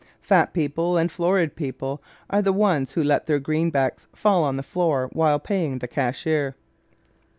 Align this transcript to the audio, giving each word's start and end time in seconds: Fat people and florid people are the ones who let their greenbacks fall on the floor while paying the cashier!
Fat 0.23 0.51
people 0.51 0.97
and 0.97 1.11
florid 1.11 1.55
people 1.55 2.01
are 2.27 2.41
the 2.41 2.51
ones 2.51 2.93
who 2.93 3.03
let 3.03 3.27
their 3.27 3.37
greenbacks 3.39 4.07
fall 4.15 4.43
on 4.43 4.57
the 4.57 4.63
floor 4.63 5.11
while 5.13 5.37
paying 5.39 5.77
the 5.77 5.87
cashier! 5.87 6.55